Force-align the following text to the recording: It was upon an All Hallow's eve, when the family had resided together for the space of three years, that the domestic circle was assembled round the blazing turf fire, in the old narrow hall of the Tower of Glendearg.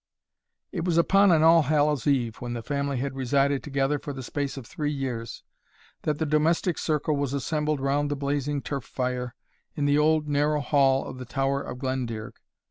It 0.71 0.83
was 0.83 0.97
upon 0.97 1.31
an 1.31 1.43
All 1.43 1.61
Hallow's 1.61 2.07
eve, 2.07 2.37
when 2.37 2.53
the 2.53 2.63
family 2.63 2.97
had 2.97 3.13
resided 3.15 3.61
together 3.61 3.99
for 3.99 4.13
the 4.13 4.23
space 4.23 4.57
of 4.57 4.65
three 4.65 4.91
years, 4.91 5.43
that 6.01 6.17
the 6.17 6.25
domestic 6.25 6.79
circle 6.79 7.15
was 7.15 7.33
assembled 7.35 7.79
round 7.79 8.09
the 8.09 8.15
blazing 8.15 8.63
turf 8.63 8.83
fire, 8.85 9.35
in 9.75 9.85
the 9.85 9.99
old 9.99 10.27
narrow 10.27 10.61
hall 10.61 11.05
of 11.05 11.19
the 11.19 11.25
Tower 11.25 11.61
of 11.61 11.77
Glendearg. 11.77 12.37